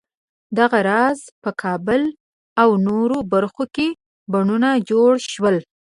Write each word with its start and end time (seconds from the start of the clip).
دغه 0.57 0.79
راز 0.89 1.19
په 1.43 1.49
کابل 1.61 2.01
او 2.61 2.69
نورو 2.87 3.17
برخو 3.33 3.63
کې 3.75 3.87
بڼونه 4.31 4.69
جوړ 4.89 5.11
شول. 5.31 5.57